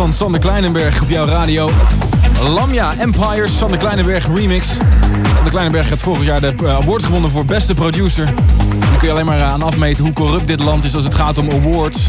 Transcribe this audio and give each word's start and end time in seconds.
van 0.00 0.12
Sander 0.12 0.40
Kleinenberg 0.40 1.02
op 1.02 1.08
jouw 1.08 1.26
radio. 1.26 1.70
Lamia 2.42 2.94
Empires, 2.98 3.58
Sander 3.58 3.78
Kleinenberg 3.78 4.26
remix. 4.34 4.68
Sander 5.34 5.50
Kleinenberg 5.50 5.88
heeft 5.88 6.02
vorig 6.02 6.24
jaar 6.24 6.40
de 6.40 6.54
eh, 6.64 6.74
award 6.74 7.02
gewonnen 7.02 7.30
voor 7.30 7.44
beste 7.44 7.74
producer. 7.74 8.24
Dan 8.68 8.98
kun 8.98 9.08
je 9.08 9.10
alleen 9.10 9.24
maar 9.24 9.42
aan 9.42 9.62
afmeten 9.62 10.04
hoe 10.04 10.12
corrupt 10.12 10.46
dit 10.46 10.60
land 10.60 10.84
is 10.84 10.94
als 10.94 11.04
het 11.04 11.14
gaat 11.14 11.38
om 11.38 11.50
awards. 11.50 12.08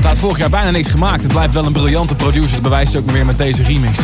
Hij 0.00 0.08
had 0.08 0.18
vorig 0.18 0.38
jaar 0.38 0.50
bijna 0.50 0.70
niks 0.70 0.88
gemaakt. 0.88 1.22
Het 1.22 1.32
blijft 1.32 1.54
wel 1.54 1.66
een 1.66 1.72
briljante 1.72 2.14
producer. 2.14 2.52
Dat 2.52 2.62
bewijst 2.62 2.92
hij 2.92 3.02
ook 3.02 3.10
weer 3.10 3.26
met 3.26 3.38
deze 3.38 3.62
remix. 3.62 3.98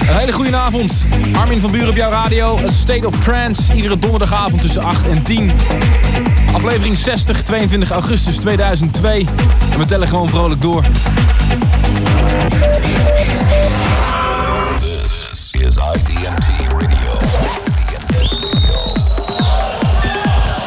Een 0.00 0.18
hele 0.18 0.32
goede 0.32 0.56
avond. 0.56 1.06
Armin 1.32 1.60
van 1.60 1.70
Buren 1.70 1.88
op 1.88 1.96
jouw 1.96 2.10
radio. 2.10 2.58
A 2.58 2.68
State 2.68 3.06
of 3.06 3.18
Trance. 3.18 3.74
Iedere 3.74 3.98
donderdagavond 3.98 4.60
tussen 4.60 4.82
8 4.82 5.08
en 5.08 5.22
10. 5.22 5.52
Aflevering 6.52 6.96
60, 6.96 7.42
22 7.42 7.90
augustus 7.90 8.36
2002. 8.36 9.26
En 9.70 9.78
we 9.78 9.84
tellen 9.84 10.08
gewoon 10.08 10.28
vrolijk 10.28 10.62
door. 10.62 10.84
This 14.76 15.28
is 15.52 15.76
IDMT 15.76 16.46
Radio. 16.68 17.18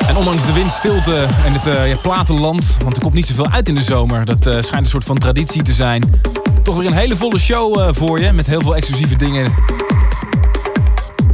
En 0.08 0.16
ondanks 0.16 0.46
de 0.46 0.54
windstilte 0.54 1.28
en 1.46 1.54
het 1.54 1.68
uh, 1.68 1.90
ja, 1.90 1.96
platenland, 1.96 2.78
want 2.84 2.96
er 2.96 3.02
komt 3.02 3.14
niet 3.14 3.26
zoveel 3.26 3.50
uit 3.50 3.70
in 3.70 3.76
de 3.76 3.84
zomer. 3.84 4.26
Dat 4.26 4.46
uh, 4.46 4.54
schijnt 4.54 4.86
een 4.86 4.92
soort 4.92 5.04
van 5.04 5.18
traditie 5.18 5.62
te 5.62 5.74
zijn. 5.74 6.22
Toch 6.64 6.78
weer 6.78 6.88
een 6.88 6.94
hele 6.94 7.16
volle 7.16 7.40
show 7.40 7.80
uh, 7.80 7.88
voor 7.92 8.20
je, 8.20 8.32
met 8.32 8.48
heel 8.48 8.62
veel 8.62 8.76
exclusieve 8.76 9.16
dingen. 9.16 9.54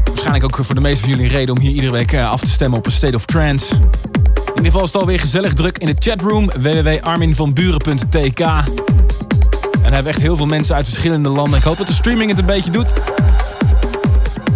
Waarschijnlijk 0.04 0.44
ook 0.44 0.66
voor 0.66 0.76
de 0.76 0.82
meeste 0.82 1.00
van 1.00 1.10
jullie 1.10 1.26
een 1.26 1.32
reden 1.32 1.56
om 1.56 1.62
hier 1.62 1.72
iedere 1.72 1.92
week 1.92 2.18
af 2.18 2.40
te 2.40 2.50
stemmen 2.50 2.78
op 2.78 2.86
een 2.86 2.92
State 2.92 3.16
of 3.16 3.26
Trance. 3.26 3.76
In 4.62 4.68
ieder 4.68 4.80
geval 4.80 4.94
is 4.94 4.94
het 4.94 5.10
alweer 5.10 5.20
gezellig 5.20 5.54
druk 5.54 5.78
in 5.78 5.86
de 5.86 5.96
chatroom 6.00 6.46
www.arminvanburen.tk. 6.46 8.40
En 8.40 9.94
hebben 9.94 10.12
echt 10.12 10.22
heel 10.22 10.36
veel 10.36 10.46
mensen 10.46 10.76
uit 10.76 10.86
verschillende 10.86 11.30
landen. 11.30 11.60
Ik 11.60 11.66
hoop 11.66 11.78
dat 11.78 11.88
de 11.88 11.94
streaming 11.94 12.30
het 12.30 12.40
een 12.40 12.46
beetje 12.46 12.72
doet. 12.72 12.94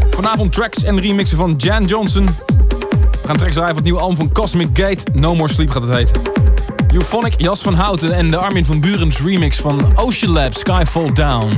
Vanavond 0.09 0.51
tracks 0.51 0.83
en 0.83 0.99
remixen 0.99 1.37
van 1.37 1.53
Jan 1.57 1.85
Johnson. 1.85 2.25
We 2.25 3.27
gaan 3.27 3.37
tracks 3.37 3.53
draaien 3.53 3.75
van 3.75 3.83
het 3.83 3.83
nieuwe 3.83 3.99
album 3.99 4.17
van 4.17 4.31
Cosmic 4.31 4.69
Gate. 4.73 5.03
No 5.13 5.35
More 5.35 5.51
Sleep 5.51 5.69
gaat 5.69 5.81
het 5.81 5.91
heten. 5.91 6.21
Euphonic, 6.93 7.41
Jas 7.41 7.61
van 7.61 7.73
Houten 7.73 8.11
en 8.11 8.29
de 8.29 8.37
Armin 8.37 8.65
van 8.65 8.79
Burens 8.79 9.21
remix 9.21 9.57
van 9.57 9.97
Ocean 9.97 10.31
Lab, 10.31 10.53
Skyfall 10.53 11.13
Down. 11.13 11.57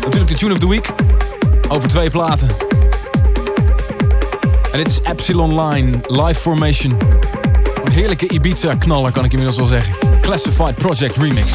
Natuurlijk 0.00 0.30
de 0.30 0.36
Tune 0.36 0.52
of 0.52 0.58
the 0.58 0.68
Week. 0.68 0.92
Over 1.68 1.88
twee 1.88 2.10
platen. 2.10 2.73
En 4.74 4.80
dit 4.80 4.92
is 4.92 5.00
Epsilon 5.02 5.60
Line, 5.60 5.90
Live 6.06 6.40
Formation. 6.40 6.96
Een 7.84 7.92
heerlijke 7.92 8.28
Ibiza-knaller 8.28 9.12
kan 9.12 9.24
ik 9.24 9.30
inmiddels 9.30 9.56
wel 9.58 9.66
zeggen. 9.66 10.20
Classified 10.20 10.74
Project 10.74 11.16
Remix. 11.16 11.52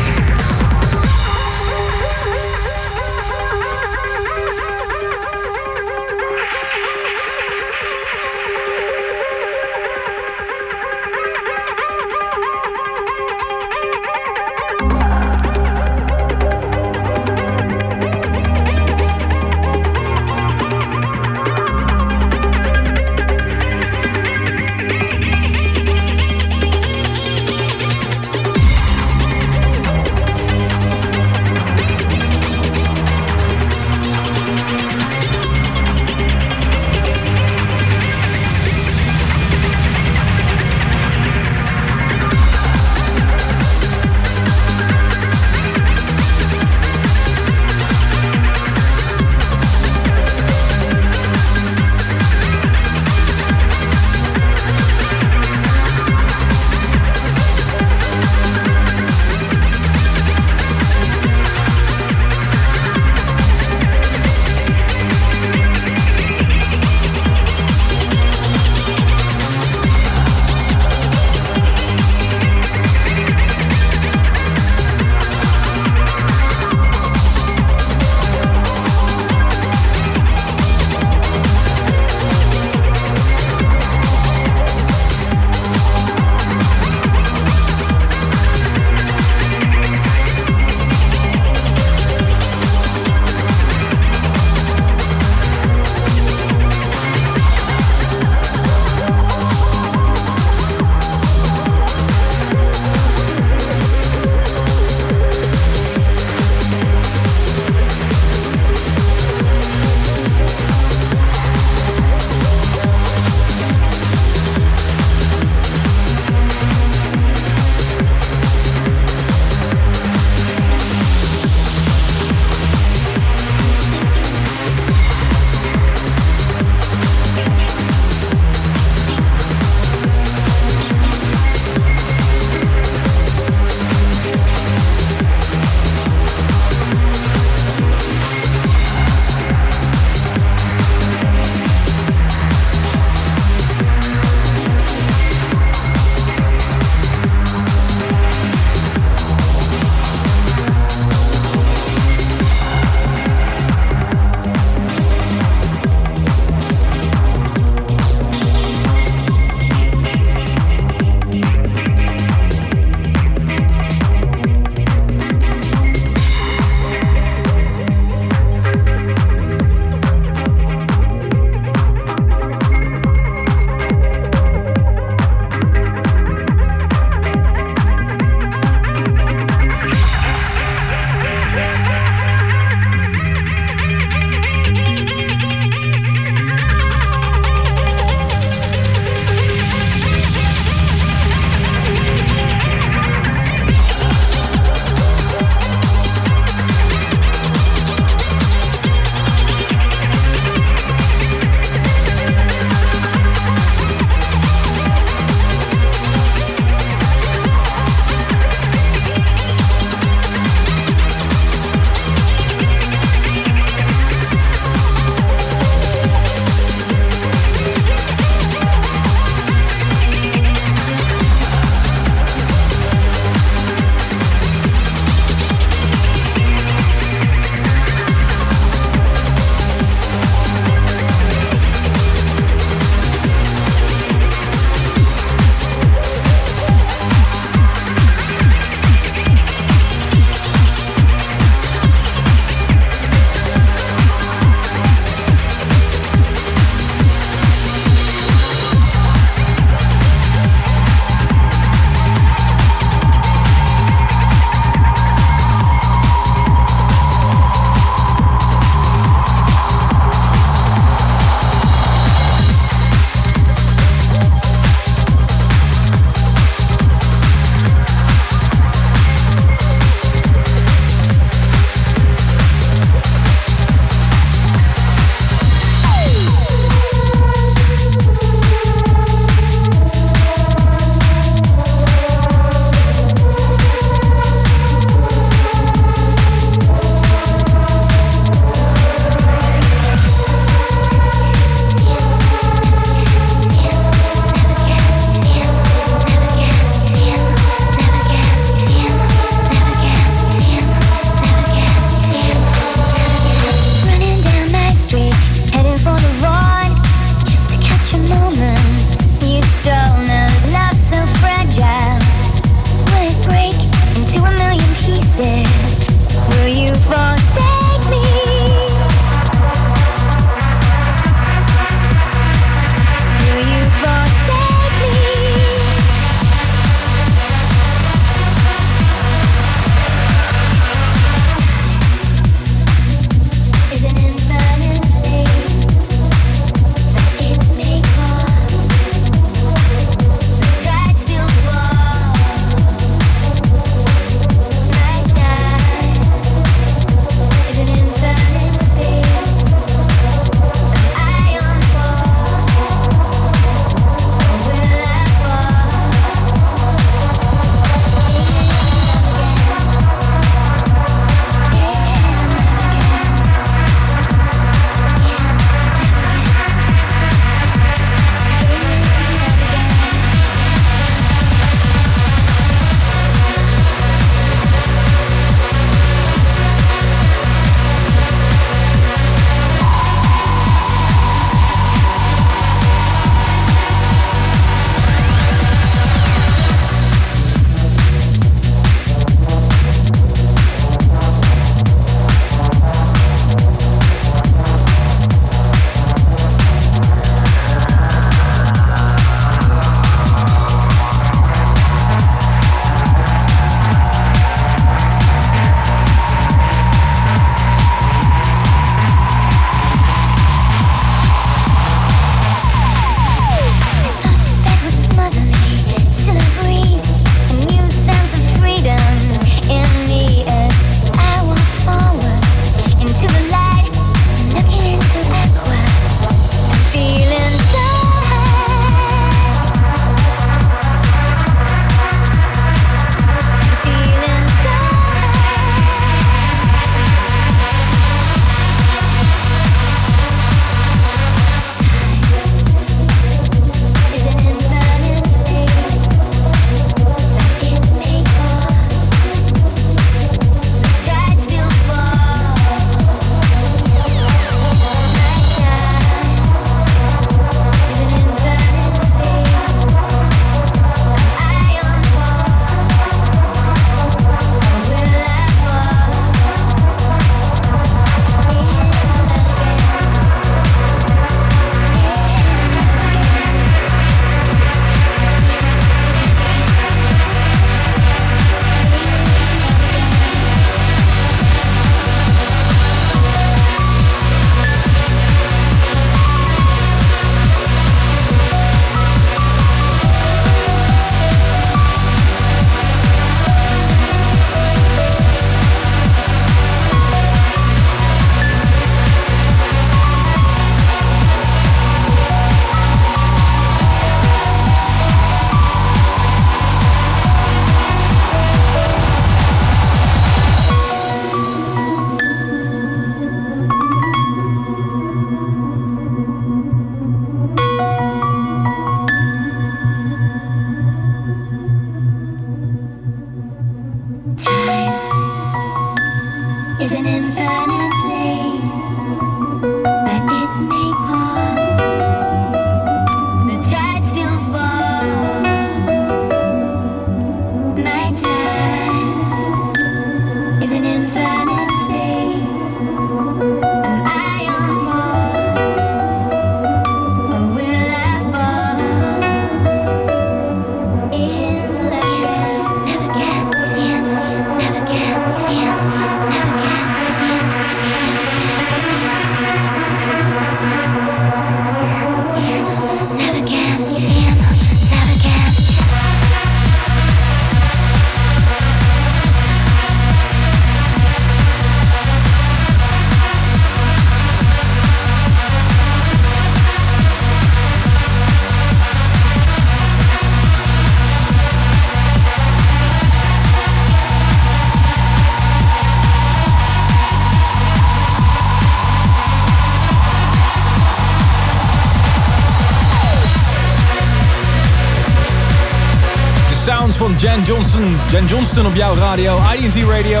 Jan 596.98 597.22
Johnson. 597.22 597.76
Jan 597.90 598.06
Johnston 598.06 598.46
op 598.46 598.54
jouw 598.54 598.74
radio, 598.74 599.20
IDT 599.38 599.56
Radio. 599.56 600.00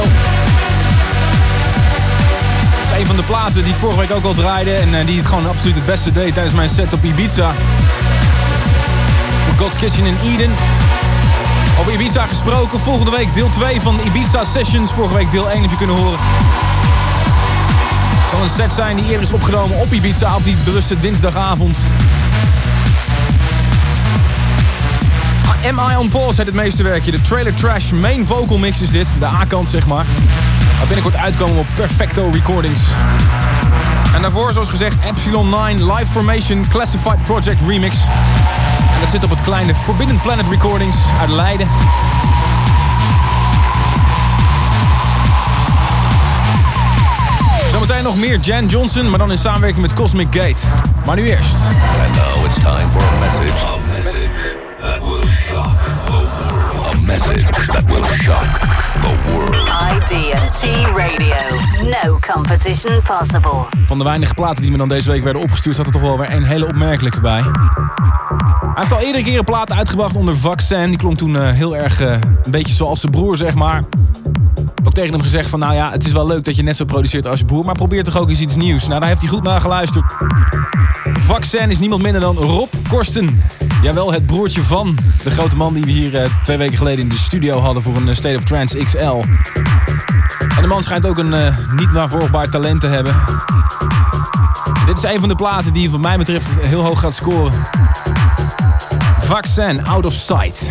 Dat 2.70 2.92
is 2.92 2.98
een 2.98 3.06
van 3.06 3.16
de 3.16 3.22
platen 3.22 3.64
die 3.64 3.72
ik 3.72 3.78
vorige 3.78 3.98
week 3.98 4.10
ook 4.10 4.24
al 4.24 4.34
draaide. 4.34 4.74
En 4.74 4.94
uh, 4.94 5.06
die 5.06 5.16
het 5.16 5.26
gewoon 5.26 5.46
absoluut 5.46 5.74
het 5.74 5.86
beste 5.86 6.12
deed 6.12 6.32
tijdens 6.32 6.54
mijn 6.54 6.68
set 6.68 6.92
op 6.92 7.04
Ibiza. 7.04 7.52
Voor 9.44 9.54
God's 9.58 9.78
Kitchen 9.78 10.04
in 10.04 10.16
Eden. 10.24 10.50
Over 11.80 11.92
Ibiza 11.92 12.26
gesproken. 12.26 12.80
Volgende 12.80 13.10
week 13.10 13.34
deel 13.34 13.48
2 13.48 13.80
van 13.80 14.00
Ibiza 14.04 14.44
Sessions. 14.44 14.92
Vorige 14.92 15.14
week 15.14 15.30
deel 15.30 15.50
1 15.50 15.60
heb 15.60 15.70
je 15.70 15.76
kunnen 15.76 15.96
horen. 15.96 16.18
Het 18.22 18.30
zal 18.30 18.42
een 18.42 18.48
set 18.48 18.72
zijn 18.72 18.96
die 18.96 19.04
eerder 19.04 19.22
is 19.22 19.32
opgenomen 19.32 19.78
op 19.78 19.92
Ibiza 19.92 20.36
op 20.36 20.44
die 20.44 20.56
bewuste 20.64 21.00
dinsdagavond. 21.00 21.78
M.I. 25.72 25.96
on 25.96 26.08
Pause 26.08 26.36
het 26.36 26.46
het 26.46 26.54
meeste 26.54 26.82
werkje. 26.82 27.10
De 27.10 27.22
Trailer 27.22 27.54
Trash 27.54 27.90
main 27.90 28.26
vocal 28.26 28.58
mix 28.58 28.80
is 28.80 28.90
dit. 28.90 29.08
De 29.18 29.26
A-kant, 29.26 29.68
zeg 29.68 29.86
maar. 29.86 30.04
Waar 30.76 30.86
binnenkort 30.86 31.16
uitkomen 31.16 31.58
op 31.58 31.66
Perfecto 31.74 32.30
Recordings. 32.32 32.80
En 34.14 34.22
daarvoor, 34.22 34.52
zoals 34.52 34.68
gezegd, 34.68 34.96
Epsilon 35.04 35.48
9 35.48 35.92
Live 35.92 36.06
Formation 36.06 36.66
Classified 36.68 37.22
Project 37.24 37.60
Remix. 37.66 37.96
En 38.94 39.00
dat 39.00 39.10
zit 39.10 39.24
op 39.24 39.30
het 39.30 39.40
kleine 39.40 39.74
Forbidden 39.74 40.20
Planet 40.20 40.48
Recordings 40.48 40.96
uit 41.20 41.30
Leiden. 41.30 41.68
Zometeen 47.70 48.02
nog 48.02 48.16
meer 48.16 48.38
Jan 48.38 48.66
Johnson, 48.66 49.10
maar 49.10 49.18
dan 49.18 49.30
in 49.30 49.38
samenwerking 49.38 49.82
met 49.82 49.94
Cosmic 49.94 50.28
Gate. 50.30 50.66
Maar 51.06 51.16
nu 51.16 51.28
eerst. 51.28 51.54
And 51.54 52.46
it's 52.46 52.58
time 52.58 52.90
for. 52.90 53.02
A 53.02 53.18
message 53.18 53.75
message 57.16 57.66
that 57.66 57.84
will 57.84 58.06
shock 58.06 58.60
the 59.00 59.14
world. 59.26 59.54
ID&T 59.92 60.64
Radio. 60.96 61.36
No 61.82 62.18
competition 62.32 63.02
possible. 63.02 63.66
Van 63.84 63.98
de 63.98 64.04
weinige 64.04 64.34
platen 64.34 64.62
die 64.62 64.70
me 64.70 64.76
dan 64.76 64.88
deze 64.88 65.10
week 65.10 65.24
werden 65.24 65.42
opgestuurd... 65.42 65.76
zat 65.76 65.86
er 65.86 65.92
toch 65.92 66.00
wel 66.00 66.18
weer 66.18 66.32
een 66.32 66.42
hele 66.42 66.66
opmerkelijke 66.66 67.20
bij. 67.20 67.40
Hij 67.40 67.50
heeft 68.74 68.92
al 68.92 69.00
eerdere 69.00 69.24
keren 69.24 69.44
platen 69.44 69.76
uitgebracht 69.76 70.16
onder 70.16 70.36
Vaccin. 70.36 70.88
Die 70.88 70.98
klonk 70.98 71.18
toen 71.18 71.34
uh, 71.34 71.50
heel 71.50 71.76
erg 71.76 72.00
uh, 72.00 72.10
een 72.10 72.50
beetje 72.50 72.74
zoals 72.74 73.00
zijn 73.00 73.12
broer, 73.12 73.36
zeg 73.36 73.54
maar. 73.54 73.82
Ook 74.84 74.94
tegen 74.94 75.12
hem 75.12 75.22
gezegd 75.22 75.48
van, 75.48 75.58
nou 75.58 75.74
ja, 75.74 75.90
het 75.90 76.06
is 76.06 76.12
wel 76.12 76.26
leuk 76.26 76.44
dat 76.44 76.56
je 76.56 76.62
net 76.62 76.76
zo 76.76 76.84
produceert 76.84 77.26
als 77.26 77.38
je 77.38 77.44
broer... 77.44 77.64
maar 77.64 77.74
probeer 77.74 78.04
toch 78.04 78.16
ook 78.16 78.28
eens 78.28 78.40
iets 78.40 78.56
nieuws. 78.56 78.86
Nou, 78.86 79.00
daar 79.00 79.08
heeft 79.08 79.20
hij 79.20 79.30
goed 79.30 79.42
naar 79.42 79.60
geluisterd. 79.60 80.04
Vaccin 81.12 81.70
is 81.70 81.78
niemand 81.78 82.02
minder 82.02 82.20
dan 82.20 82.36
Rob 82.36 82.68
Korsten. 82.88 83.42
Jawel, 83.86 84.12
het 84.12 84.26
broertje 84.26 84.62
van 84.62 84.98
de 85.22 85.30
grote 85.30 85.56
man 85.56 85.74
die 85.74 85.84
we 85.84 85.90
hier 85.90 86.14
uh, 86.14 86.30
twee 86.42 86.56
weken 86.56 86.76
geleden 86.76 87.02
in 87.02 87.08
de 87.08 87.18
studio 87.18 87.60
hadden... 87.60 87.82
voor 87.82 87.96
een 87.96 88.16
State 88.16 88.36
of 88.36 88.44
Trance 88.44 88.84
XL. 88.84 89.22
En 90.56 90.62
de 90.62 90.66
man 90.66 90.82
schijnt 90.82 91.06
ook 91.06 91.18
een 91.18 91.54
niet 91.76 91.92
navolgbaar 91.92 92.48
talent 92.48 92.80
te 92.80 92.86
hebben. 92.86 93.16
Dit 94.86 94.96
is 94.96 95.02
een 95.02 95.20
van 95.20 95.28
de 95.28 95.34
platen 95.34 95.72
die 95.72 95.90
wat 95.90 96.00
mij 96.00 96.16
betreft 96.16 96.60
heel 96.60 96.82
hoog 96.82 97.00
gaat 97.00 97.14
scoren. 97.14 97.52
Vaccin, 99.18 99.84
Out 99.84 100.04
of 100.04 100.12
Sight. 100.12 100.70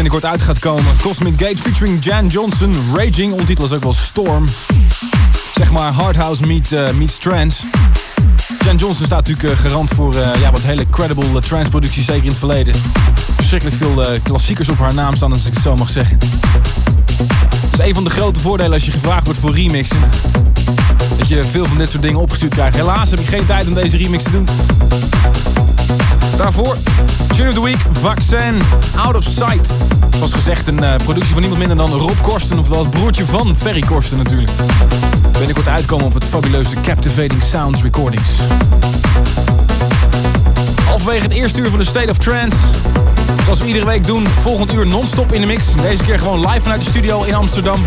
binnenkort 0.03 0.31
uit 0.31 0.41
gaat 0.41 0.59
komen. 0.59 0.95
Cosmic 1.01 1.33
Gate 1.37 1.57
featuring 1.57 2.03
Jan 2.03 2.27
Johnson. 2.27 2.73
Raging, 2.95 3.33
ontitel 3.33 3.65
is 3.65 3.71
ook 3.71 3.83
wel 3.83 3.93
Storm. 3.93 4.45
Zeg 5.53 5.71
maar 5.71 5.91
hardhouse 5.91 6.45
meet, 6.45 6.71
eh, 6.71 6.89
meets 6.91 7.17
trance. 7.17 7.63
Jan 8.65 8.75
Johnson 8.75 9.05
staat 9.05 9.27
natuurlijk 9.27 9.59
eh, 9.59 9.65
garant 9.65 9.89
voor 9.89 10.15
eh, 10.15 10.41
ja, 10.41 10.51
wat 10.51 10.61
hele 10.61 10.89
credible 10.89 11.41
trance 11.41 11.69
producties, 11.69 12.05
zeker 12.05 12.23
in 12.23 12.29
het 12.29 12.37
verleden. 12.37 12.75
Verschrikkelijk 13.35 13.77
veel 13.77 14.05
klassiekers 14.23 14.69
op 14.69 14.77
haar 14.77 14.93
naam 14.93 15.15
staan, 15.15 15.33
als 15.33 15.45
ik 15.45 15.53
het 15.53 15.63
zo 15.63 15.75
mag 15.75 15.89
zeggen. 15.89 16.17
Dat 17.71 17.79
is 17.79 17.85
een 17.85 17.93
van 17.93 18.03
de 18.03 18.09
grote 18.09 18.39
voordelen 18.39 18.73
als 18.73 18.85
je 18.85 18.91
gevraagd 18.91 19.25
wordt 19.25 19.39
voor 19.39 19.55
remixen. 19.55 19.99
Dat 21.17 21.27
je 21.27 21.43
veel 21.43 21.65
van 21.65 21.77
dit 21.77 21.89
soort 21.89 22.01
dingen 22.01 22.19
opgestuurd 22.19 22.53
krijgt. 22.53 22.75
Helaas 22.75 23.09
heb 23.09 23.19
ik 23.19 23.27
geen 23.27 23.45
tijd 23.45 23.67
om 23.67 23.73
deze 23.73 23.97
remix 23.97 24.23
te 24.23 24.31
doen. 24.31 24.47
Daarvoor 26.37 26.77
Tune 27.37 27.49
of 27.49 27.55
the 27.55 27.63
Week, 27.63 27.79
Vaccin, 27.91 28.61
Out 28.95 29.15
of 29.15 29.23
Sight. 29.23 29.69
Zoals 30.15 30.33
gezegd 30.33 30.67
een 30.67 30.83
uh, 30.83 30.95
productie 30.95 31.33
van 31.33 31.41
niemand 31.41 31.67
minder 31.67 31.77
dan 31.77 31.99
Rob 31.99 32.21
Korsten, 32.21 32.59
oftewel 32.59 32.81
het 32.83 32.91
broertje 32.91 33.25
van 33.25 33.55
Ferry 33.55 33.81
Korsten 33.81 34.17
natuurlijk. 34.17 34.51
Binnenkort 35.31 35.67
uitkomen 35.67 36.05
op 36.05 36.13
het 36.13 36.23
fabuleuze 36.23 36.75
Captivating 36.81 37.43
Sounds 37.43 37.81
Recordings. 37.81 38.29
Halverwege 40.85 41.23
het 41.23 41.31
eerste 41.31 41.59
uur 41.59 41.69
van 41.69 41.79
de 41.79 41.85
State 41.85 42.09
of 42.09 42.17
Trance. 42.17 42.57
Zoals 43.43 43.59
we 43.59 43.65
iedere 43.65 43.85
week 43.85 44.05
doen, 44.05 44.27
volgend 44.27 44.73
uur 44.73 44.87
non-stop 44.87 45.33
in 45.33 45.41
de 45.41 45.47
mix. 45.47 45.65
Deze 45.81 46.03
keer 46.03 46.19
gewoon 46.19 46.47
live 46.47 46.61
vanuit 46.61 46.81
de 46.81 46.89
studio 46.89 47.23
in 47.23 47.33
Amsterdam. 47.33 47.81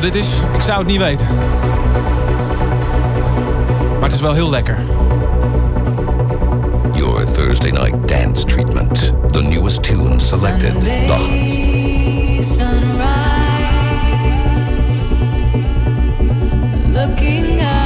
Wat 0.00 0.12
dit 0.12 0.22
is, 0.22 0.40
ik 0.54 0.60
zou 0.60 0.78
het 0.78 0.86
niet 0.86 0.98
weten. 0.98 1.26
Maar 3.92 4.02
het 4.02 4.12
is 4.12 4.20
wel 4.20 4.32
heel 4.32 4.50
lekker. 4.50 4.78
Your 6.94 7.32
Thursday 7.32 7.70
night 7.70 8.08
dance 8.08 8.44
treatment. 8.44 9.12
The 9.30 9.42
newest 9.42 9.82
tune 9.82 10.20
selected. 10.20 10.72
Sunday, 10.72 12.40
sunrise, 12.42 12.66
looking 16.92 17.60
out 17.60 17.79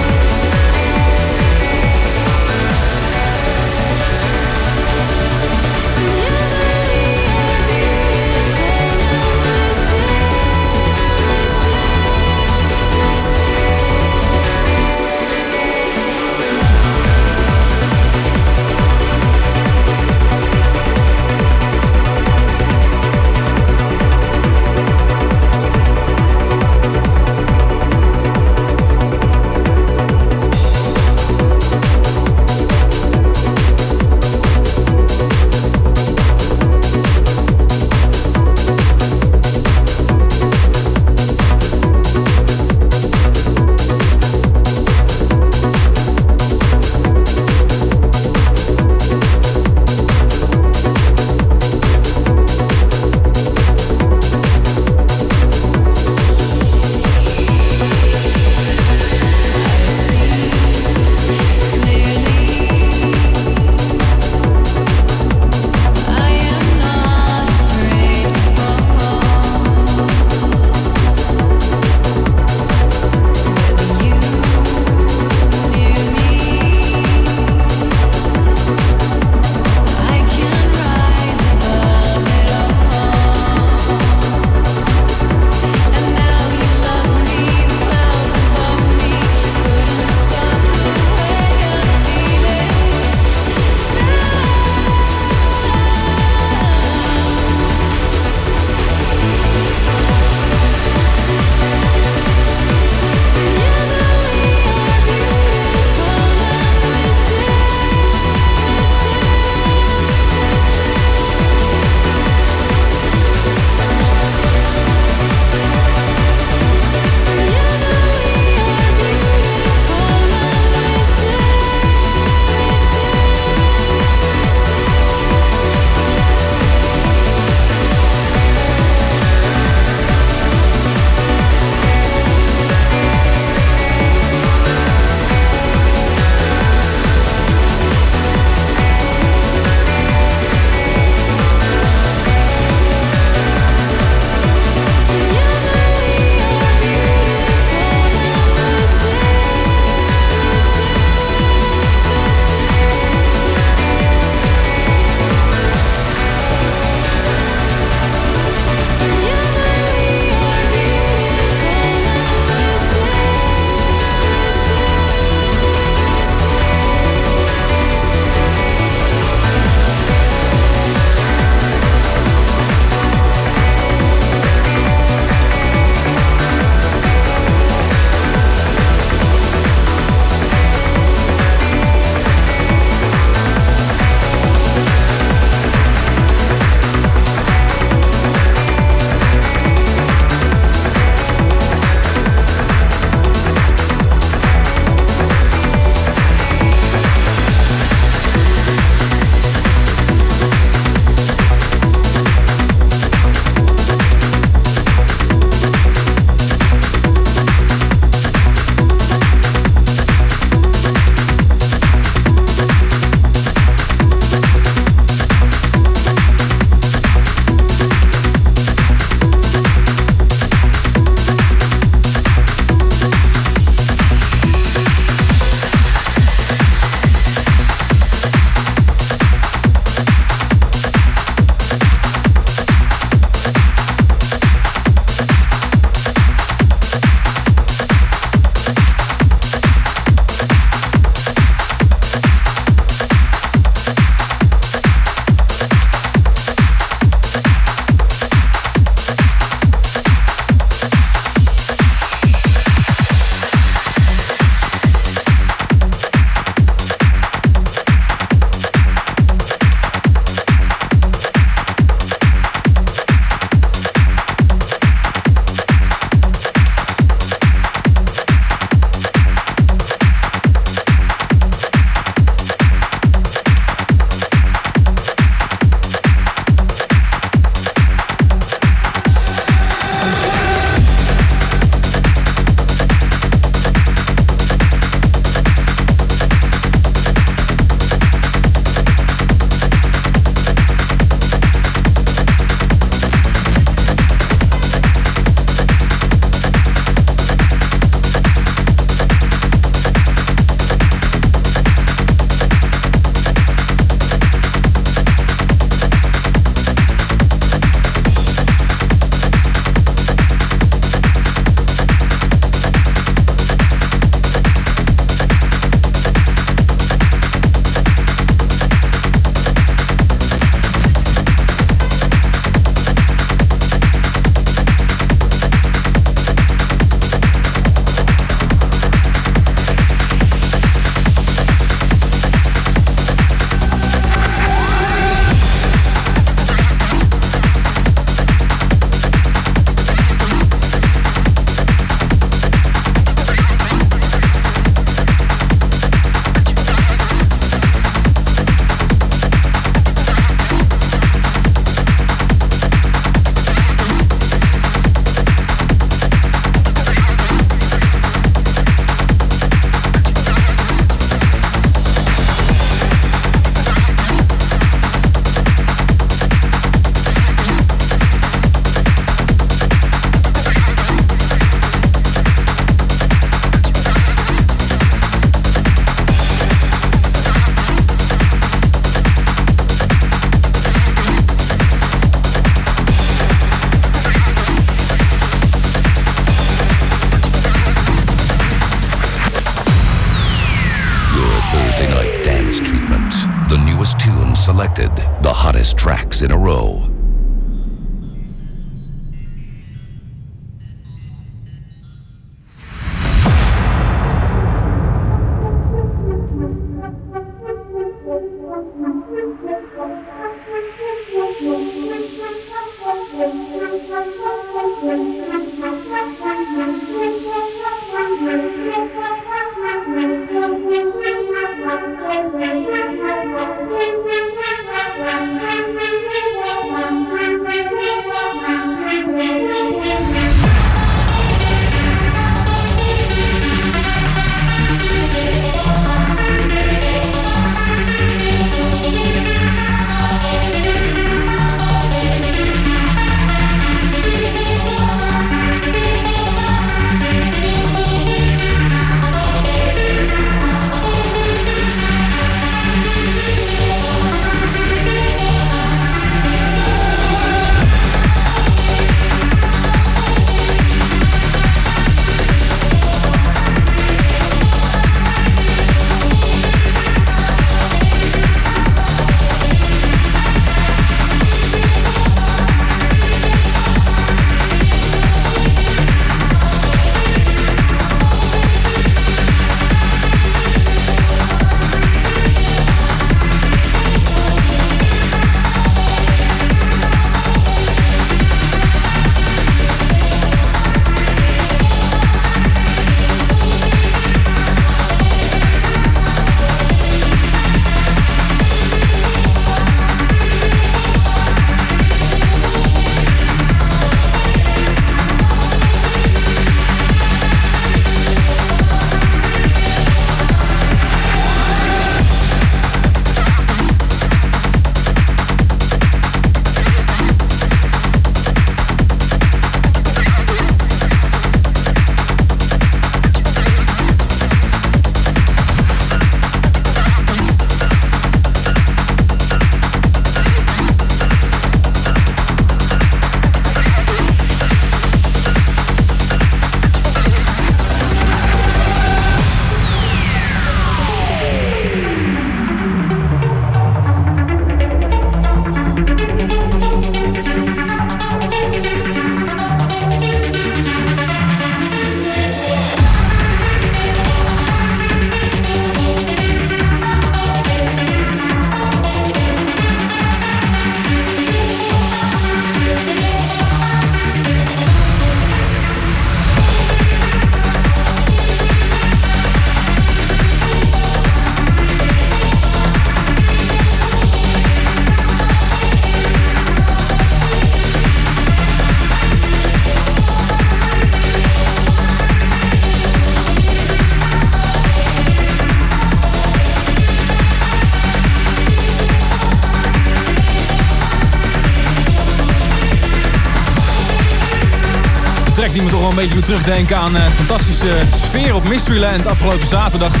die 595.52 595.62
me 595.62 595.70
toch 595.70 595.80
wel 595.80 595.88
een 595.88 595.94
beetje 595.94 596.20
terugdenken 596.20 596.76
aan 596.76 596.96
uh, 596.96 597.02
fantastische 597.06 597.68
sfeer 597.94 598.34
op 598.34 598.48
Mysteryland 598.48 599.06
afgelopen 599.06 599.46
zaterdag. 599.46 599.94
In 599.94 600.00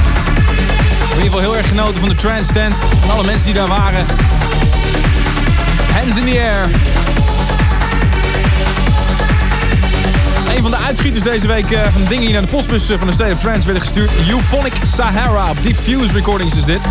ieder 1.08 1.22
geval 1.22 1.38
heel 1.40 1.56
erg 1.56 1.68
genoten 1.68 2.00
van 2.00 2.08
de 2.08 2.14
trance 2.14 2.52
tent 2.52 2.74
en 3.02 3.10
alle 3.10 3.24
mensen 3.24 3.44
die 3.44 3.54
daar 3.54 3.68
waren. 3.68 4.06
Hands 5.92 6.16
in 6.16 6.24
the 6.24 6.40
air. 6.40 6.68
Dat 10.34 10.46
is 10.46 10.56
een 10.56 10.62
van 10.62 10.70
de 10.70 10.76
uitschieters 10.76 11.22
deze 11.24 11.46
week 11.46 11.70
uh, 11.70 11.80
van 11.90 12.02
de 12.02 12.08
dingen 12.08 12.24
die 12.24 12.32
naar 12.32 12.42
de 12.42 12.48
postbus 12.48 12.90
uh, 12.90 12.98
van 12.98 13.06
de 13.06 13.12
State 13.12 13.32
of 13.32 13.38
Trance 13.38 13.64
werden 13.64 13.82
gestuurd. 13.82 14.12
Euphonic 14.28 14.74
Sahara 14.82 15.50
op 15.50 15.62
Diffuse 15.62 16.12
Recordings 16.12 16.56
is 16.56 16.64
dit. 16.64 16.82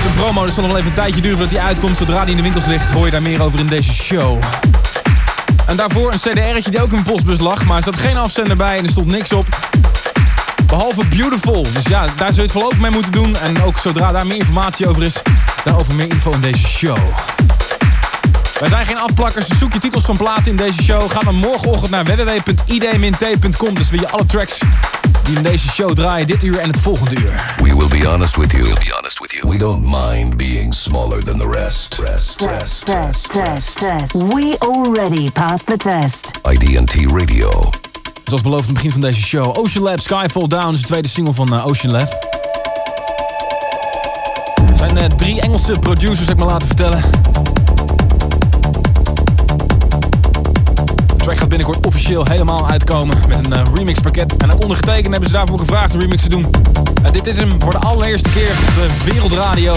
Zijn 0.00 0.14
promo 0.14 0.44
dus 0.44 0.54
zal 0.54 0.62
nog 0.62 0.72
wel 0.72 0.80
even 0.80 0.90
een 0.90 0.96
tijdje 0.96 1.20
duren 1.20 1.38
voordat 1.38 1.56
hij 1.56 1.66
uitkomt. 1.66 1.96
Zodra 1.96 2.20
hij 2.20 2.30
in 2.30 2.36
de 2.36 2.42
winkels 2.42 2.66
ligt 2.66 2.90
hoor 2.90 3.04
je 3.04 3.10
daar 3.10 3.22
meer 3.22 3.42
over 3.42 3.58
in 3.58 3.66
deze 3.66 3.92
show. 3.92 4.38
En 5.66 5.76
daarvoor 5.76 6.12
een 6.12 6.18
CDR'tje 6.18 6.70
die 6.70 6.80
ook 6.80 6.88
in 6.88 6.92
mijn 6.92 7.02
postbus 7.02 7.38
lag. 7.38 7.64
Maar 7.64 7.76
er 7.76 7.82
zat 7.82 7.96
geen 7.96 8.16
afzender 8.16 8.56
bij 8.56 8.78
en 8.78 8.84
er 8.84 8.90
stond 8.90 9.06
niks 9.06 9.32
op. 9.32 9.46
Behalve 10.66 11.06
Beautiful. 11.06 11.66
Dus 11.72 11.86
ja, 11.86 12.06
daar 12.16 12.32
zul 12.32 12.34
je 12.34 12.40
het 12.42 12.52
voorlopig 12.52 12.78
mee 12.78 12.90
moeten 12.90 13.12
doen. 13.12 13.36
En 13.36 13.62
ook 13.62 13.78
zodra 13.78 14.12
daar 14.12 14.26
meer 14.26 14.36
informatie 14.36 14.88
over 14.88 15.02
is, 15.02 15.22
daarover 15.64 15.94
meer 15.94 16.10
info 16.10 16.32
in 16.32 16.40
deze 16.40 16.68
show. 16.68 16.98
Wij 18.60 18.68
zijn 18.68 18.86
geen 18.86 18.98
afplakkers, 18.98 19.46
dus 19.46 19.58
zoek 19.58 19.72
je 19.72 19.78
titels 19.78 20.04
van 20.04 20.16
platen 20.16 20.46
in 20.46 20.56
deze 20.56 20.82
show. 20.82 21.10
Ga 21.10 21.20
dan 21.20 21.34
morgenochtend 21.34 21.90
naar 21.90 22.04
www.id-t.com. 22.04 23.74
Dus 23.74 23.90
wil 23.90 24.00
je 24.00 24.08
alle 24.08 24.26
tracks 24.26 24.58
die 25.26 25.36
in 25.36 25.42
deze 25.42 25.68
show 25.68 25.94
draaien 25.94 26.26
dit 26.26 26.42
uur 26.42 26.58
en 26.58 26.68
het 26.68 26.80
volgende 26.80 27.20
uur. 27.20 27.54
We 27.56 27.76
will 27.76 28.00
be 28.00 28.08
honest 28.08 28.36
with 28.36 28.52
you. 28.52 28.62
We'll 28.62 28.74
be 28.74 28.94
honest 28.96 29.18
with 29.18 29.32
you. 29.32 29.48
We 29.48 29.58
don't 29.58 29.82
mind 29.82 30.36
being 30.36 30.74
smaller 30.74 31.24
than 31.24 31.38
the 31.38 31.48
rest. 31.48 31.98
Rest, 31.98 32.40
rest, 32.40 32.86
test, 32.86 33.30
test, 33.30 33.78
test. 33.78 34.12
We 34.12 34.56
already 34.58 35.30
passed 35.30 35.66
the 35.66 35.76
test. 35.76 36.30
IDT 36.50 36.94
Radio. 37.12 37.70
Zoals 38.24 38.42
beloofd 38.42 38.62
in 38.62 38.68
het 38.68 38.74
begin 38.74 38.92
van 38.92 39.00
deze 39.00 39.20
show, 39.20 39.58
Ocean 39.58 39.84
Lab 39.84 40.00
Skyfall 40.00 40.46
Down 40.46 40.74
is 40.74 40.80
de 40.80 40.86
tweede 40.86 41.08
single 41.08 41.32
van 41.32 41.54
uh, 41.54 41.66
Ocean 41.66 41.92
Lab. 41.92 42.26
Er 44.70 44.76
zijn 44.76 44.96
uh, 44.96 45.04
drie 45.04 45.40
Engelse 45.40 45.78
producers, 45.78 46.28
heb 46.28 46.38
ik 46.38 46.44
me 46.44 46.44
laten 46.44 46.66
vertellen. 46.66 47.00
Track 51.36 51.50
gaat 51.50 51.58
binnenkort 51.58 51.86
officieel 51.86 52.24
helemaal 52.24 52.68
uitkomen 52.68 53.16
met 53.28 53.44
een 53.44 53.52
uh, 53.52 53.62
remix 53.74 54.00
pakket. 54.00 54.36
En 54.36 54.54
ondergetekend 54.54 55.10
hebben 55.10 55.28
ze 55.28 55.34
daarvoor 55.34 55.58
gevraagd 55.58 55.94
een 55.94 56.00
remix 56.00 56.22
te 56.22 56.28
doen. 56.28 56.46
dit 57.12 57.26
is 57.26 57.38
hem 57.38 57.62
voor 57.62 57.72
de 57.72 57.78
allereerste 57.78 58.28
keer 58.28 58.50
op 58.50 58.74
de 58.74 59.10
wereldradio. 59.12 59.74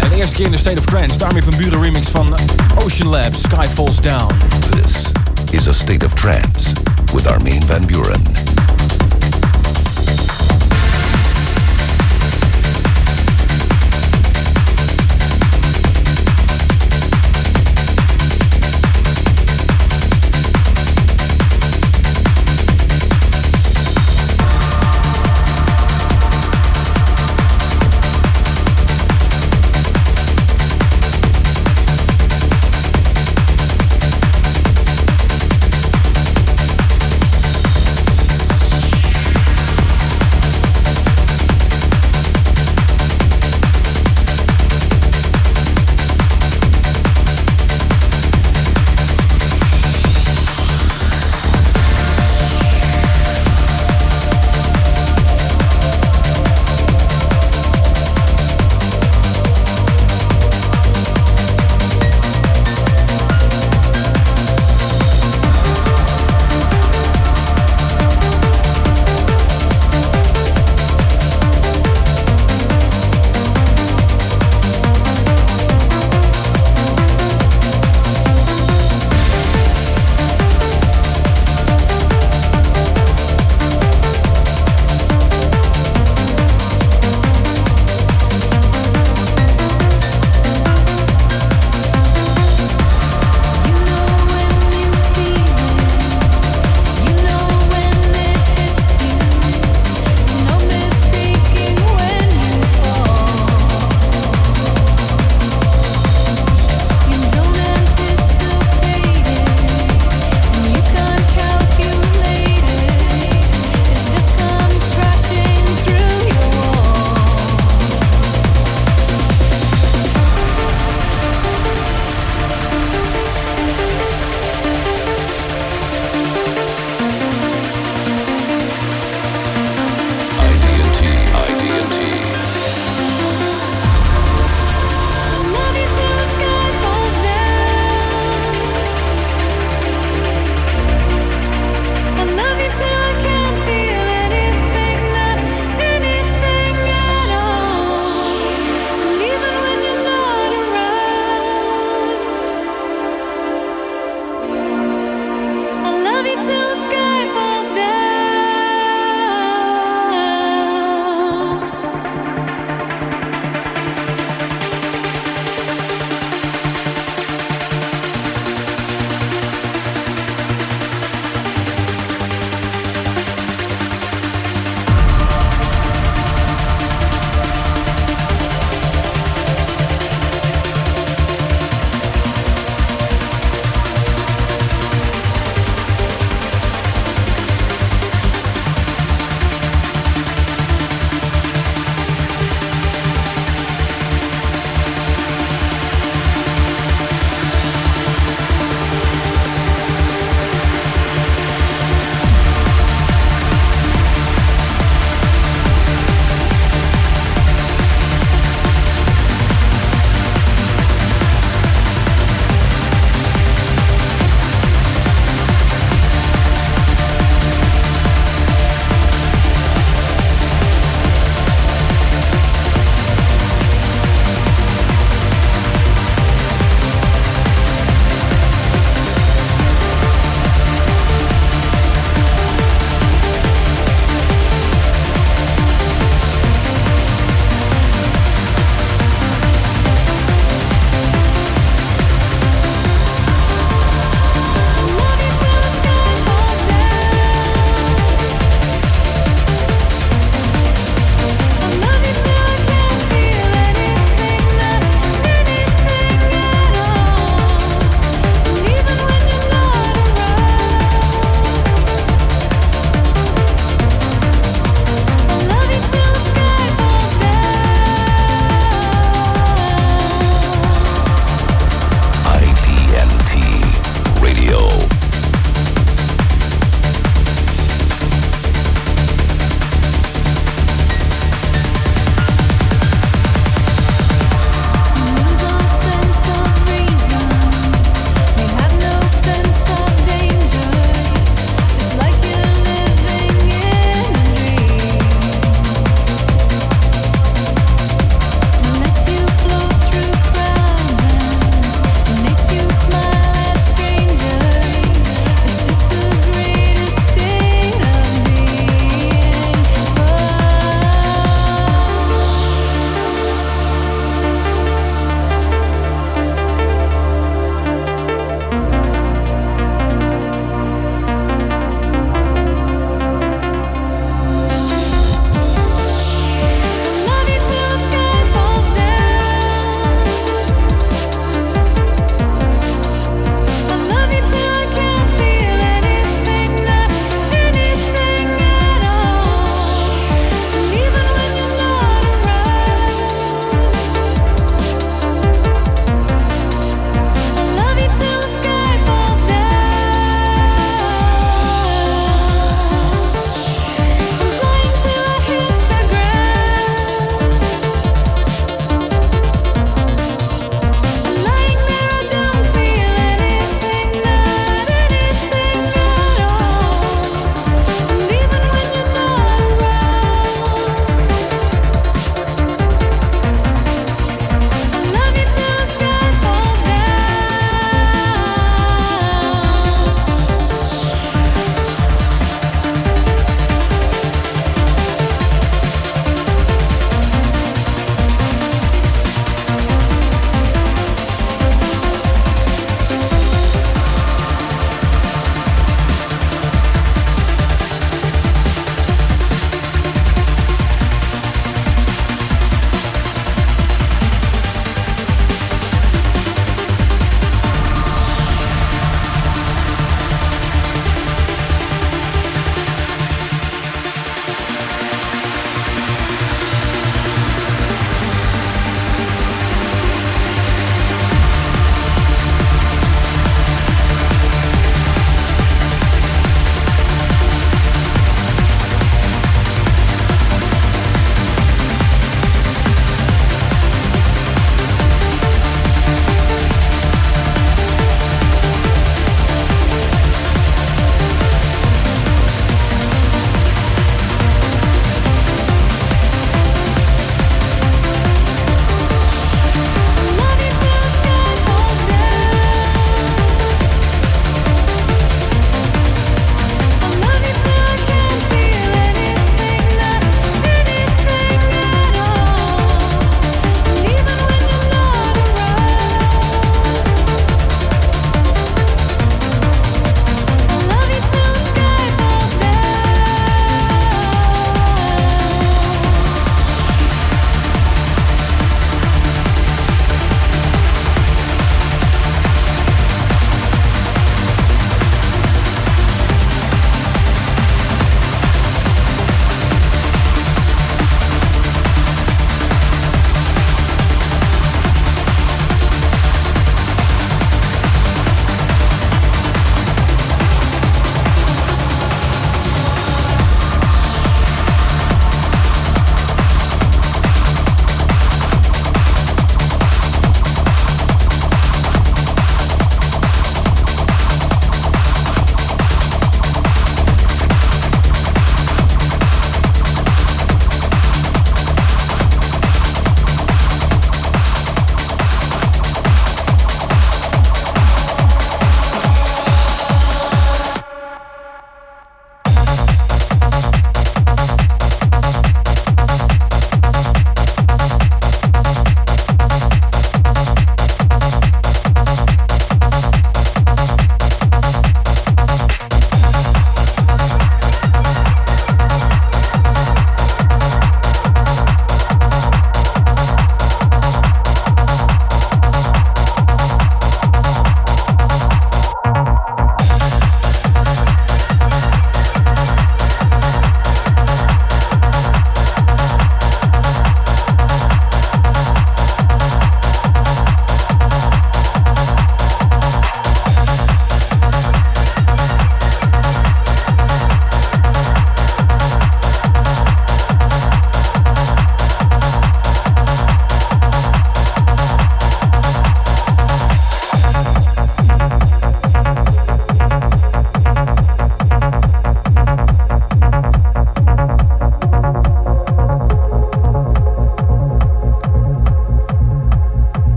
En 0.00 0.08
de 0.08 0.16
eerste 0.16 0.34
keer 0.36 0.44
in 0.44 0.50
de 0.50 0.58
State 0.58 0.78
of 0.78 0.84
Trance. 0.84 1.18
Daarmee 1.18 1.42
van 1.42 1.56
Buren 1.56 1.82
remix 1.82 2.08
van 2.08 2.34
Ocean 2.78 3.08
Lab, 3.08 3.34
Sky 3.34 3.66
Falls 3.66 4.00
Down. 4.00 4.34
This 4.70 5.02
is 5.50 5.68
a 5.68 5.72
State 5.72 6.06
of 6.06 6.12
Trance 6.14 6.72
with 7.12 7.26
Armin 7.26 7.62
van 7.62 7.86
Buren. 7.86 8.53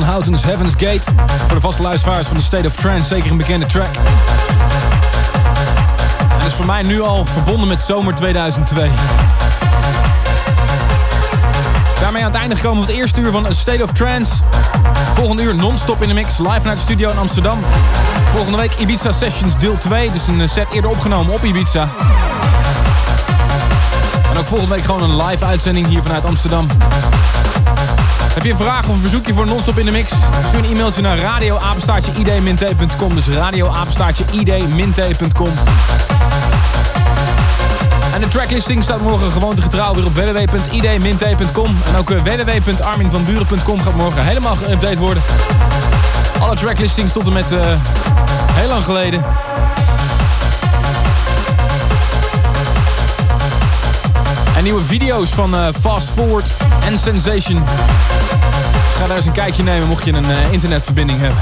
Van 0.00 0.08
Houten's 0.08 0.44
Heaven's 0.44 0.72
Gate. 0.72 1.02
Voor 1.46 1.54
de 1.54 1.60
vaste 1.60 1.82
luisteraars 1.82 2.26
van 2.26 2.36
de 2.36 2.42
State 2.42 2.66
of 2.66 2.74
Trance 2.74 3.08
zeker 3.08 3.30
een 3.30 3.36
bekende 3.36 3.66
track. 3.66 3.88
En 6.40 6.46
is 6.46 6.52
voor 6.52 6.66
mij 6.66 6.82
nu 6.82 7.00
al 7.00 7.24
verbonden 7.24 7.68
met 7.68 7.80
zomer 7.80 8.14
2002. 8.14 8.90
Daarmee 12.00 12.22
aan 12.22 12.30
het 12.30 12.40
einde 12.40 12.56
gekomen 12.56 12.82
van 12.82 12.92
het 12.92 13.00
eerste 13.00 13.20
uur 13.20 13.30
van 13.30 13.46
A 13.46 13.50
State 13.50 13.82
of 13.82 13.92
Trance. 13.92 14.34
Volgende 15.14 15.42
uur 15.42 15.54
non-stop 15.54 16.02
in 16.02 16.08
de 16.08 16.14
mix, 16.14 16.38
live 16.38 16.60
vanuit 16.60 16.78
de 16.78 16.84
studio 16.84 17.10
in 17.10 17.18
Amsterdam. 17.18 17.58
Volgende 18.28 18.58
week 18.58 18.74
Ibiza 18.78 19.12
Sessions 19.12 19.58
deel 19.58 19.78
2, 19.78 20.10
dus 20.10 20.26
een 20.26 20.48
set 20.48 20.70
eerder 20.72 20.90
opgenomen 20.90 21.34
op 21.34 21.44
Ibiza. 21.44 21.88
En 24.30 24.38
ook 24.38 24.46
volgende 24.46 24.74
week 24.74 24.84
gewoon 24.84 25.02
een 25.02 25.24
live 25.24 25.44
uitzending 25.44 25.86
hier 25.86 26.02
vanuit 26.02 26.24
Amsterdam. 26.24 26.66
Heb 28.36 28.44
je 28.44 28.50
een 28.50 28.56
vraag 28.56 28.88
of 28.88 28.94
een 28.94 29.00
verzoekje 29.00 29.32
voor 29.32 29.46
non-stop 29.46 29.78
in 29.78 29.84
de 29.84 29.90
mix? 29.90 30.12
Stuur 30.46 30.58
een 30.58 30.64
e-mailtje 30.64 31.02
naar 31.02 31.18
radioapenstaartje-id-min-t.com. 31.18 33.14
Dus 33.14 33.28
radioapenstaartje-id-min-t.com. 33.28 35.50
En 38.14 38.20
de 38.20 38.28
tracklisting 38.28 38.82
staat 38.82 39.00
morgen 39.00 39.32
gewoon 39.32 39.62
getrouw 39.62 39.94
weer 39.94 40.06
op 40.06 40.14
www.id-min-t.com. 40.14 41.76
En 41.84 41.96
ook 41.96 42.08
www.arminvanburen.com 42.08 43.80
gaat 43.80 43.94
morgen 43.94 44.24
helemaal 44.24 44.56
geüpdate 44.56 44.98
worden. 44.98 45.22
Alle 46.40 46.54
tracklistings 46.54 47.12
tot 47.12 47.26
en 47.26 47.32
met 47.32 47.52
uh, 47.52 47.60
heel 48.52 48.68
lang 48.68 48.84
geleden. 48.84 49.24
En 54.56 54.62
nieuwe 54.62 54.84
video's 54.84 55.30
van 55.30 55.54
uh, 55.54 55.68
Fast 55.80 56.10
Forward 56.10 56.52
en 56.86 56.98
Sensation. 56.98 57.64
Ga 59.06 59.12
daar 59.12 59.20
eens 59.20 59.30
een 59.30 59.42
kijkje 59.42 59.62
nemen 59.62 59.88
mocht 59.88 60.04
je 60.04 60.12
een 60.12 60.24
uh, 60.24 60.52
internetverbinding 60.52 61.18
hebben. 61.18 61.38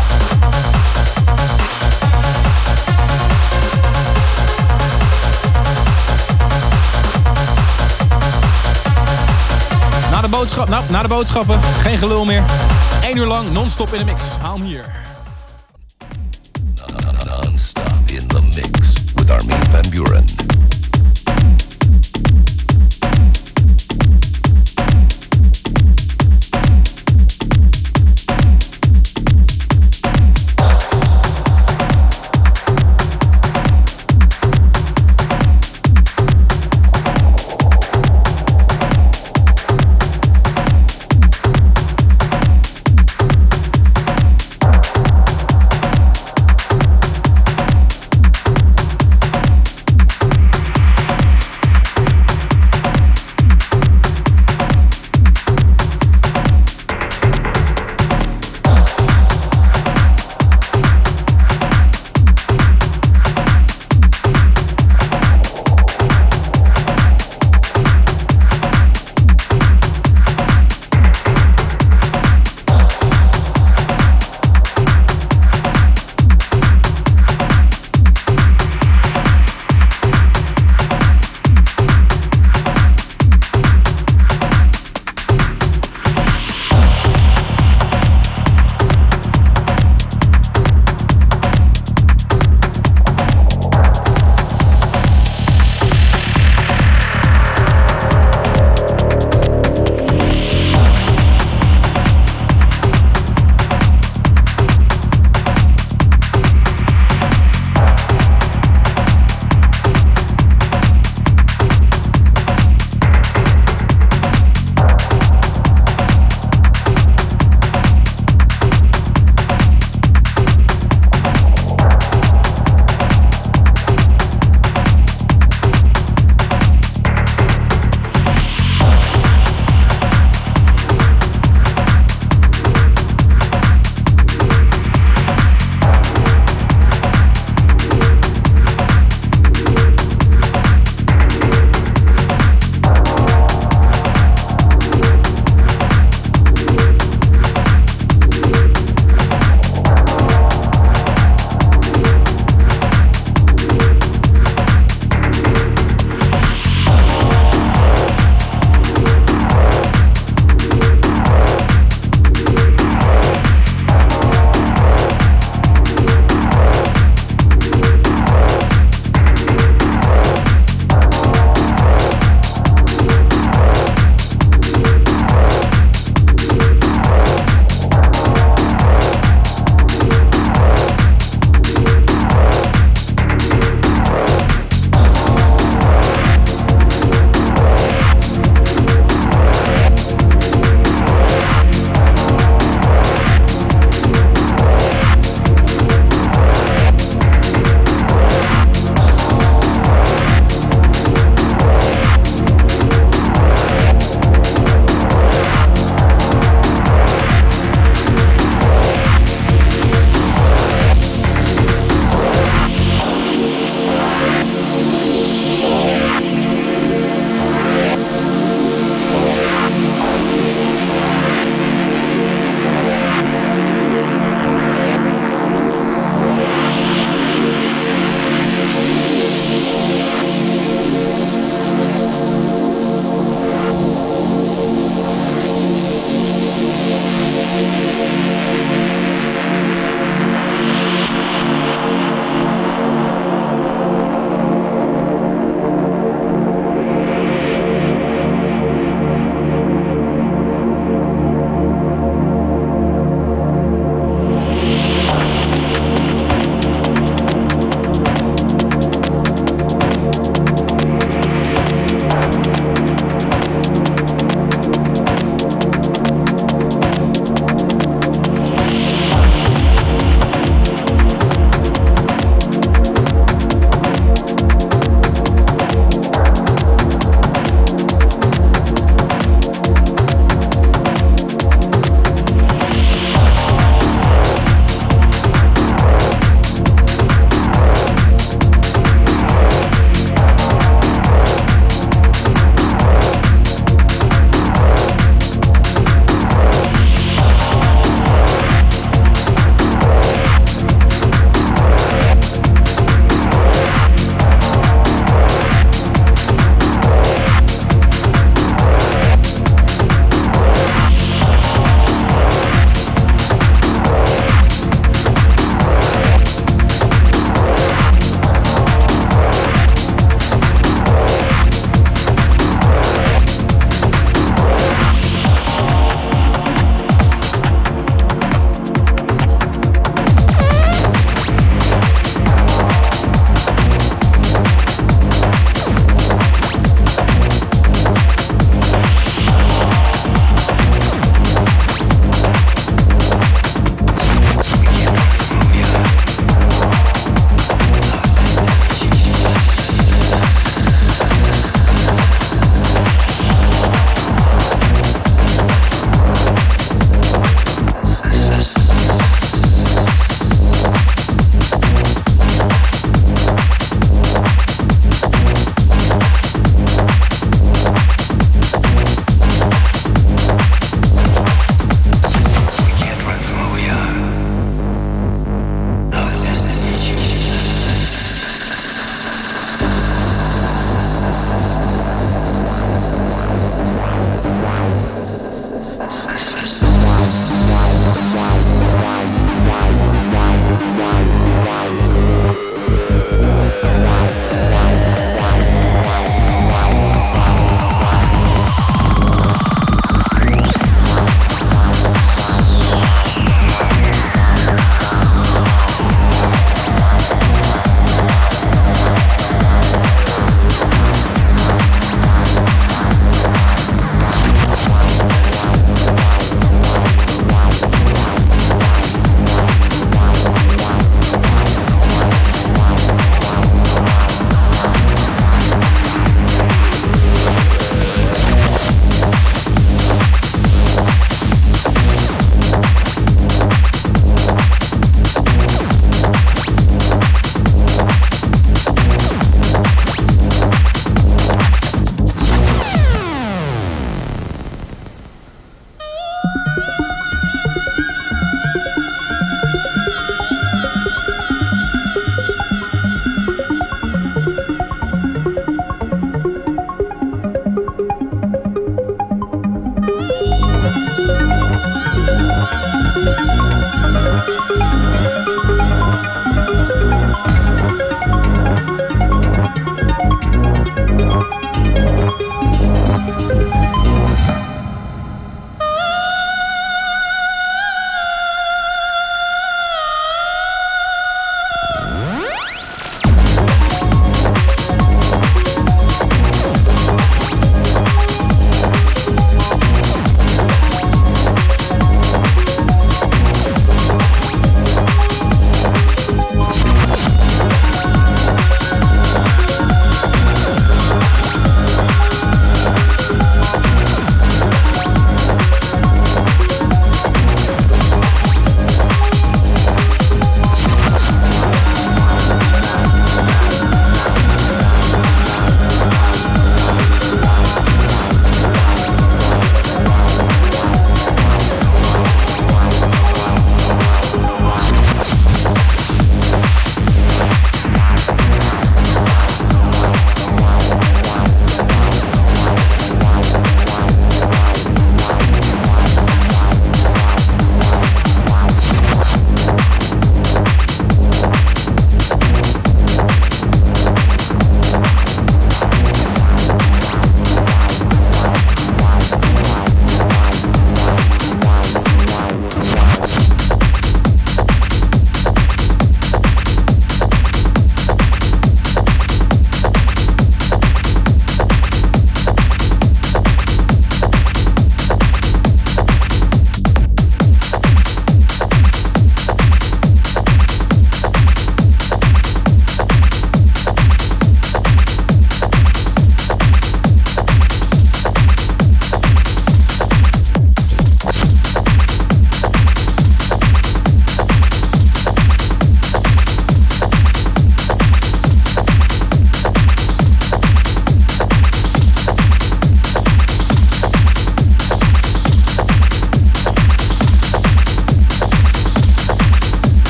Na 10.11 10.21
de, 10.21 10.29
boodschap, 10.29 10.69
nou, 10.69 10.85
na 10.91 11.03
de 11.03 11.09
boodschappen, 11.09 11.61
geen 11.63 11.99
gelul 11.99 12.25
meer. 12.25 12.45
1 13.03 13.17
uur 13.17 13.27
lang 13.27 13.53
non-stop 13.53 13.93
in 13.93 13.99
de 13.99 14.05
mix. 14.05 14.23
Haal 14.41 14.55
hem 14.55 14.63
hier. 14.63 15.04